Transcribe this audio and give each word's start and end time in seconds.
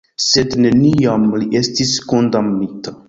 Sed 0.27 0.53
neniam 0.65 1.27
li 1.43 1.49
estis 1.61 1.93
kondamnita. 2.15 2.95